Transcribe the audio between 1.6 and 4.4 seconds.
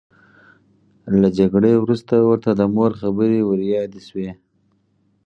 وروسته ورته د مور خبرې وریادې شوې